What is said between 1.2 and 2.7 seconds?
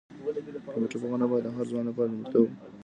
باید د هر ځوان لپاره لومړیتوب وي.